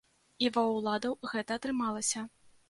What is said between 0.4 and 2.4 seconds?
І ва ўладаў гэта атрымалася.